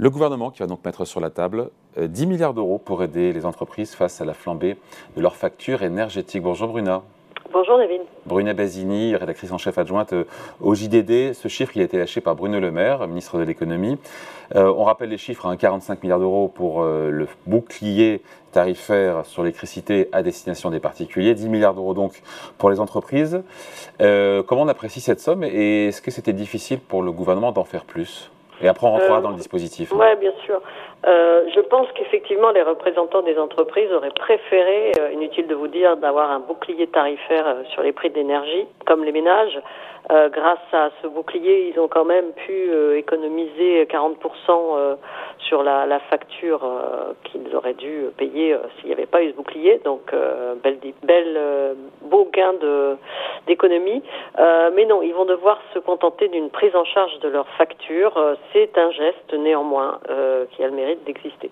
[0.00, 1.70] Le gouvernement qui va donc mettre sur la table
[2.00, 4.76] 10 milliards d'euros pour aider les entreprises face à la flambée
[5.16, 6.44] de leurs factures énergétiques.
[6.44, 7.02] Bonjour Bruna.
[7.52, 8.02] Bonjour David.
[8.24, 10.24] Bruna Basini, rédactrice en chef adjointe euh,
[10.60, 11.32] au JDD.
[11.32, 13.98] Ce chiffre il a été lâché par Bruno Le Maire, ministre de l'économie.
[14.54, 18.22] Euh, on rappelle les chiffres, hein, 45 milliards d'euros pour euh, le bouclier
[18.52, 22.22] tarifaire sur l'électricité à destination des particuliers, 10 milliards d'euros donc
[22.56, 23.42] pour les entreprises.
[23.98, 27.84] comment on apprécie cette somme et est-ce que c'était difficile pour le gouvernement d'en faire
[27.84, 28.30] plus?
[28.62, 29.92] Et après, on rentrera dans le dispositif.
[29.92, 30.60] Oui, bien sûr.
[31.06, 35.96] Euh, je pense qu'effectivement, les représentants des entreprises auraient préféré, euh, inutile de vous dire,
[35.96, 39.60] d'avoir un bouclier tarifaire euh, sur les prix d'énergie, comme les ménages.
[40.10, 42.56] grâce à ce bouclier, ils ont quand même pu
[42.96, 44.96] économiser 40%
[45.38, 46.62] sur la, la facture
[47.24, 49.82] qu'ils auraient dû payer s'il n'y avait pas eu ce bouclier.
[49.84, 50.10] Donc,
[50.62, 52.54] belle, beau gain
[53.46, 54.02] d'économie.
[54.74, 58.14] mais non, ils vont devoir se contenter d'une prise en charge de leur facture.
[58.52, 60.00] C'est un geste néanmoins
[60.50, 61.50] qui a le mérite d'exister.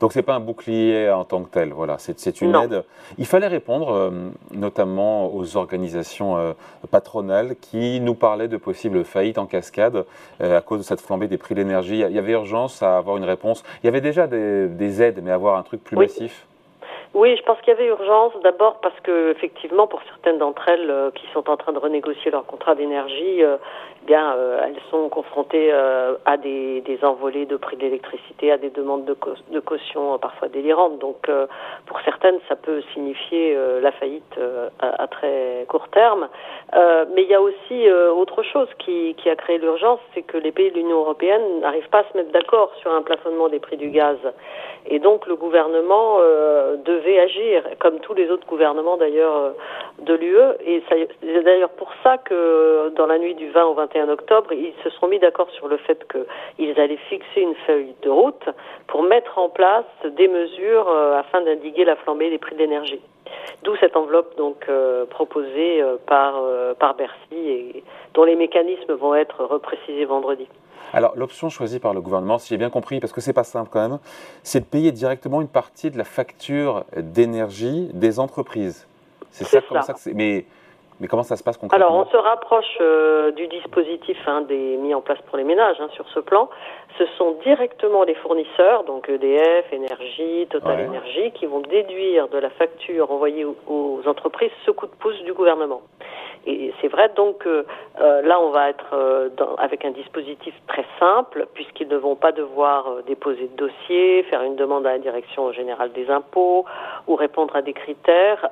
[0.00, 2.84] Donc c'est pas un bouclier en tant que tel, voilà, c'est une aide.
[3.18, 4.10] Il fallait répondre euh,
[4.50, 6.52] notamment aux organisations euh,
[6.90, 10.04] patronales qui nous parlaient de possibles faillites en cascade
[10.40, 12.00] euh, à cause de cette flambée des prix de l'énergie.
[12.00, 13.62] Il y avait urgence à avoir une réponse.
[13.82, 16.46] Il y avait déjà des, aides, mais avoir un truc plus massif?
[17.14, 18.32] Oui, je pense qu'il y avait urgence.
[18.42, 22.44] D'abord parce que effectivement, pour certaines d'entre elles qui sont en train de renégocier leur
[22.44, 23.42] contrat d'énergie,
[24.04, 28.58] bien, euh, elles sont confrontées euh, à des, des, envolées de prix de l'électricité, à
[28.58, 29.16] des demandes de,
[29.50, 30.98] de caution euh, parfois délirantes.
[30.98, 31.30] Donc,
[31.86, 34.38] pour certaines, ça peut signifier la faillite
[34.80, 36.28] à, à, très court terme.
[36.72, 40.52] mais il y a aussi autre chose qui, qui a créé l'urgence, c'est que les
[40.52, 43.76] pays de l'Union européenne n'arrivent pas à se mettre d'accord sur un plafonnement des prix
[43.76, 44.18] du gaz.
[44.86, 46.18] Et donc, le gouvernement
[46.84, 49.54] devait agir, comme tous les autres gouvernements d'ailleurs
[50.00, 50.38] de l'UE.
[50.66, 54.52] Et c'est d'ailleurs pour ça que dans la nuit du 20 au 21 21 octobre,
[54.52, 58.48] ils se sont mis d'accord sur le fait qu'ils allaient fixer une feuille de route
[58.86, 63.00] pour mettre en place des mesures euh, afin d'indiquer la flambée des prix de l'énergie.
[63.62, 66.42] D'où cette enveloppe donc euh, proposée euh, par,
[66.78, 70.46] par Bercy et dont les mécanismes vont être reprécisés vendredi.
[70.92, 73.68] Alors l'option choisie par le gouvernement, si j'ai bien compris, parce que c'est pas simple
[73.72, 73.98] quand même,
[74.42, 78.86] c'est de payer directement une partie de la facture d'énergie des entreprises.
[79.30, 80.14] C'est ça, comme ça que c'est.
[80.14, 80.44] Mais
[81.00, 81.86] mais comment ça se passe concrètement?
[81.86, 85.76] Alors, on se rapproche euh, du dispositif hein, des, mis en place pour les ménages
[85.80, 86.48] hein, sur ce plan.
[86.98, 92.50] Ce sont directement les fournisseurs, donc EDF, Énergie, Total Énergie, qui vont déduire de la
[92.50, 95.82] facture envoyée aux, entreprises ce coup de pouce du gouvernement.
[96.46, 97.64] Et c'est vrai donc que
[98.00, 102.16] euh, là, on va être euh, dans, avec un dispositif très simple, puisqu'ils ne vont
[102.16, 106.64] pas devoir déposer de dossier, faire une demande à la direction générale des impôts
[107.06, 108.50] ou répondre à des critères.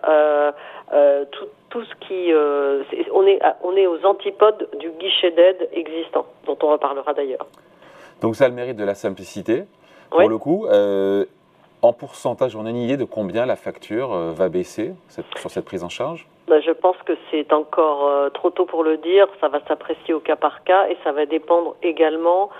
[1.32, 2.82] tout, tout ce qui, euh,
[3.12, 7.46] on est, on est aux antipodes du guichet d'aide existant, dont on reparlera d'ailleurs.
[8.20, 9.64] Donc ça a le mérite de la simplicité,
[10.10, 10.66] pour le coup.
[11.82, 14.92] Euh, en pourcentage, on a une idée de combien la facture euh, va baisser
[15.36, 16.26] sur cette prise en charge?
[16.48, 19.26] Ben, Je pense que c'est encore trop tôt pour le dire.
[19.40, 22.50] Ça va s'apprécier au cas par cas et ça va dépendre également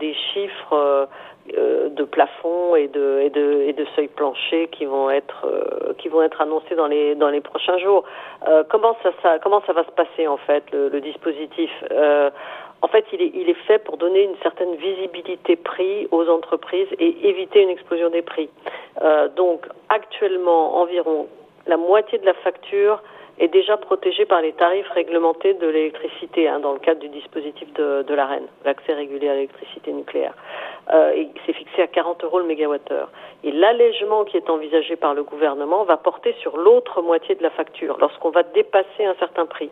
[0.00, 1.06] des chiffres euh,
[1.54, 3.30] de plafond et de, et
[3.72, 7.40] de, seuils planchers qui vont être euh, qui vont être annoncés dans les dans les
[7.40, 8.04] prochains jours.
[8.48, 11.70] Euh, comment ça, comment ça va se passer en fait le, le dispositif
[12.82, 16.88] En fait, il est il est fait pour donner une certaine visibilité prix aux entreprises
[16.98, 18.50] et éviter une explosion des prix.
[19.36, 21.26] donc actuellement environ
[21.66, 23.02] la moitié de la facture
[23.38, 27.72] est déjà protégée par les tarifs réglementés de l'électricité hein, dans le cadre du dispositif
[27.74, 30.34] de, de l'AREN, l'accès régulé à l'électricité nucléaire.
[30.92, 33.10] Euh, c'est fixé à 40 euros le mégawattheure.
[33.44, 37.50] Et l'allègement qui est envisagé par le gouvernement va porter sur l'autre moitié de la
[37.50, 39.70] facture, lorsqu'on va dépasser un certain prix.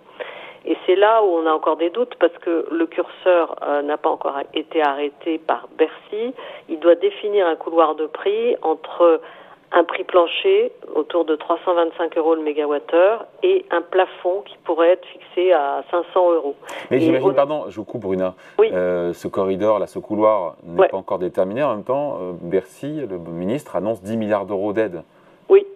[0.67, 3.99] Et c'est là où on a encore des doutes parce que le curseur euh, n'a
[3.99, 6.35] pas encore été arrêté par Bercy.
[6.69, 9.21] Il doit définir un couloir de prix entre
[9.75, 15.07] un prix plancher autour de 325 euros le mégawattheure et un plafond qui pourrait être
[15.07, 16.55] fixé à 500 euros.
[16.91, 18.71] Mais j'imagine, pardon, je vous coupe Bruna, oui.
[18.73, 21.63] euh, ce corridor, là, ce couloir n'est pas encore déterminé.
[21.63, 25.03] En même temps, euh, Bercy, le ministre, annonce 10 milliards d'euros d'aide.
[25.49, 25.67] Oui.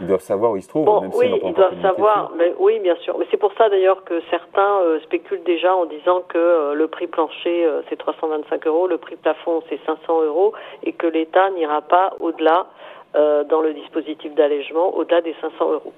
[0.00, 0.86] Ils doivent savoir où ils se trouvent.
[0.86, 2.32] Bon, oui, ils doivent savoir.
[2.36, 3.16] Mais, oui, bien sûr.
[3.18, 6.88] Mais c'est pour ça d'ailleurs que certains euh, spéculent déjà en disant que euh, le
[6.88, 10.52] prix plancher c'est 325 euros, le prix plafond c'est 500 euros
[10.82, 12.66] et que l'État n'ira pas au-delà
[13.14, 15.92] dans le dispositif d'allègement au-delà des 500 euros.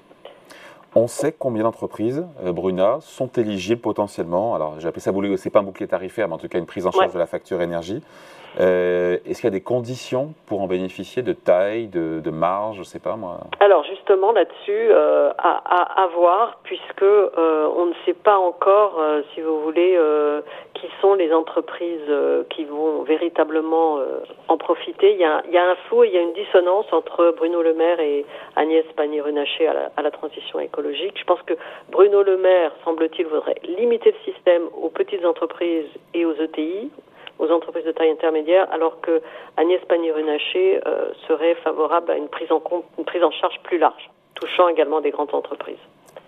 [0.95, 4.53] On sait combien d'entreprises, euh, Bruna, sont éligibles potentiellement.
[4.53, 6.85] Alors, j'ai appelé ça, c'est pas un bouclier tarifaire, mais en tout cas une prise
[6.85, 8.03] en charge de la facture énergie.
[8.59, 12.81] Euh, est-ce qu'il y a des conditions pour en bénéficier de taille, de, marge, je
[12.81, 13.39] ne sais pas moi?
[13.59, 14.91] Alors justement là-dessus,
[15.39, 19.01] à, à, voir, puisque on ne sait pas encore,
[19.33, 19.97] si vous voulez,
[20.83, 24.19] qui sont les entreprises euh, qui vont véritablement euh,
[24.49, 25.13] en profiter.
[25.13, 28.25] Il y, a, un et il y a une dissonance entre Bruno Le Maire et
[28.57, 31.17] Agnès Pannier-Runacher à, à, la transition écologique.
[31.17, 31.53] Je pense que
[31.89, 36.91] Bruno Le Maire, semble-t-il, voudrait limiter le système aux petites entreprises et aux ETI,
[37.39, 39.21] aux entreprises de taille intermédiaire, alors que
[39.55, 43.77] Agnès Pannier-Runacher euh, serait favorable à une prise en compte, une prise en charge plus
[43.77, 45.79] large, touchant également des grandes entreprises.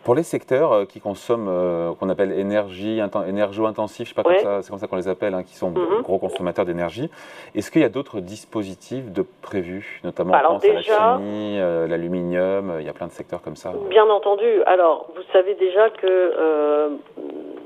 [0.05, 4.61] Pour les secteurs euh, qui consomment, euh, qu'on appelle énergie, énergo-intensif, je sais pas ça,
[4.61, 6.03] c'est comme ça qu'on les appelle, hein, qui sont mhm.
[6.03, 7.09] gros consommateurs d'énergie,
[7.55, 12.75] est-ce qu'il y a d'autres dispositifs de prévus, notamment en France, la chimie, euh, l'aluminium,
[12.79, 14.61] il y a plein de secteurs comme ça Bien entendu.
[14.67, 16.91] Alors, vous savez déjà que,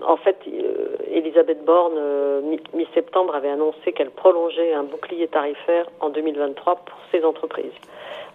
[0.02, 0.38] en fait,
[1.12, 2.00] Elisabeth Borne,
[2.74, 7.76] mi-septembre, avait annoncé qu'elle prolongeait un bouclier tarifaire en 2023 pour ses entreprises.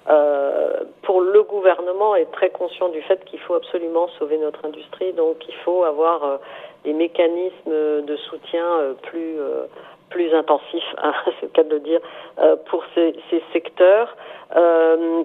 [0.09, 5.13] Euh, pour le gouvernement est très conscient du fait qu'il faut absolument sauver notre industrie,
[5.15, 6.37] donc il faut avoir euh,
[6.85, 9.37] des mécanismes de soutien euh, plus
[10.11, 12.01] plus intensifs, hein, c'est le cas de le dire,
[12.67, 13.15] pour ces,
[13.53, 14.15] secteurs.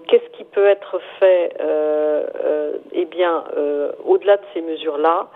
[0.07, 1.53] Qu'est-ce qui peut être fait
[2.93, 3.43] Eh bien,
[4.05, 5.27] au-delà de ces mesures-là,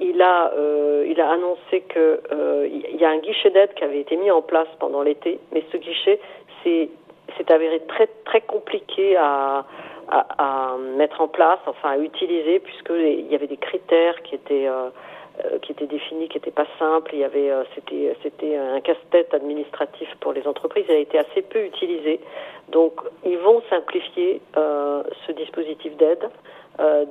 [0.00, 0.52] il a
[1.06, 2.20] il a annoncé que
[2.66, 5.64] il y a un guichet d'aide qui avait été mis en place pendant l'été, mais
[5.72, 6.20] ce guichet
[6.62, 6.90] c'est
[7.36, 9.64] c'est avéré très très compliqué à,
[10.96, 14.90] mettre en place, enfin à utiliser, puisqu'il y avait des critères qui étaient euh,
[15.44, 17.12] euh, qui étaient définis, qui n'étaient pas simples.
[17.14, 20.84] Il y avait, euh, c'était, c'était un casse-tête administratif pour les entreprises.
[20.88, 22.20] Il a été assez peu utilisé.
[22.68, 26.28] Donc, ils vont simplifier ce dispositif d'aide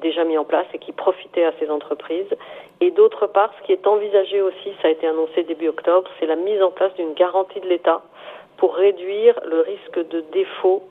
[0.01, 2.33] déjà mis en place et qui profitait à ces entreprises.
[2.79, 6.25] Et d'autre part, ce qui est envisagé aussi, ça a été annoncé début octobre, c'est
[6.25, 8.01] la mise en place d'une garantie de l'État
[8.61, 10.83] pour réduire le risque de défaut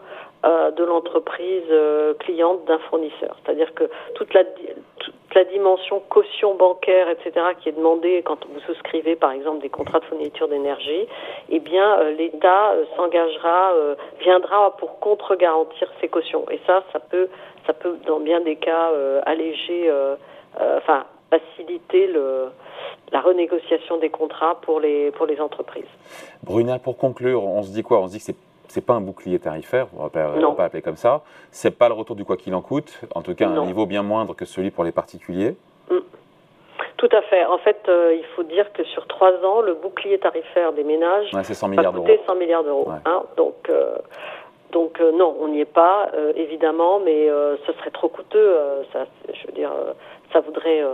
[0.44, 3.36] euh, de l'entreprise euh, cliente d'un fournisseur.
[3.44, 3.84] C'est-à-dire que
[4.16, 9.30] toute la, toute la dimension caution bancaire, etc., qui est demandée quand vous souscrivez, par
[9.30, 11.06] exemple, des contrats de fourniture d'énergie,
[11.48, 13.72] eh bien, euh, l'État s'engagera,
[14.18, 16.46] viendra pour contre-garantir ces cautions.
[16.50, 17.28] Et ça, ça peut,
[17.68, 18.90] ça peut, dans bien des cas,
[19.26, 19.88] alléger,
[20.58, 22.50] enfin, faciliter le,
[23.12, 25.84] la renégociation des contrats pour les, pour les entreprises.
[26.42, 28.00] Bruna, pour conclure, on se dit quoi?
[28.00, 28.36] On se dit que c'est
[28.70, 31.22] c'est pas un bouclier tarifaire, on pas, va pas appeler comme ça.
[31.50, 33.84] C'est pas le retour du quoi qu'il en coûte, en tout cas à un niveau
[33.84, 35.56] bien moindre que celui pour les particuliers?
[35.90, 35.96] Mm.
[36.96, 37.44] Tout à fait.
[37.46, 41.32] En fait, euh, il faut dire que sur trois ans, le bouclier tarifaire des ménages
[41.32, 42.06] ouais, 100 milliards d'euros.
[42.26, 42.90] 100 milliards d'euros.
[43.04, 43.22] Hein.
[43.36, 43.96] donc, euh,
[44.70, 47.28] donc euh, non, on n'y est pas, évidemment, mais
[47.66, 48.56] ce serait trop coûteux.
[48.92, 49.72] ça, je veux dire,
[50.32, 50.84] ça voudrait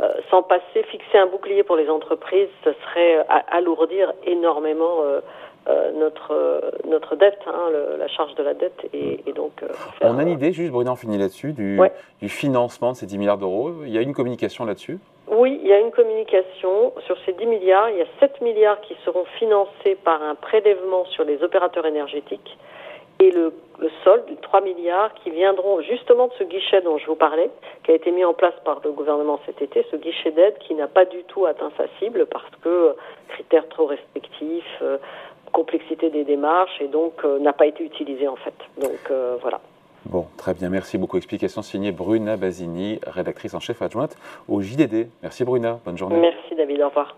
[0.00, 5.20] euh, sans passer, fixer un bouclier pour les entreprises, ce serait euh, alourdir énormément euh,
[5.98, 9.52] notre notre dette, hein, la charge de la dette, et, donc.
[10.00, 11.78] on a une idée, juste Bruno, on finit là-dessus, du,
[12.22, 13.72] du, financement de ces 10 milliards d'euros.
[13.84, 14.98] Il y a une communication là-dessus?
[15.30, 17.90] Oui, il y a une communication sur ces 10 milliards.
[17.90, 22.56] Il y a 7 milliards qui seront financés par un prélèvement sur les opérateurs énergétiques
[23.20, 27.14] et le, le solde, 3 milliards, qui viendront justement de ce guichet dont je vous
[27.14, 27.50] parlais,
[27.84, 30.74] qui a été mis en place par le gouvernement cet été, ce guichet d'aide qui
[30.74, 32.92] n'a pas du tout atteint sa cible parce que euh,
[33.28, 34.98] critères trop restrictifs, euh,
[35.52, 38.54] complexité des démarches, et donc euh, n'a pas été utilisé en fait.
[38.80, 39.10] Donc
[39.40, 39.60] voilà.
[40.04, 41.16] Bon, très bien, merci beaucoup.
[41.16, 44.16] Explication signée Bruna Basini, rédactrice en chef adjointe
[44.48, 45.08] au JDD.
[45.22, 46.18] Merci Bruna, bonne journée.
[46.18, 47.16] Merci David, au revoir.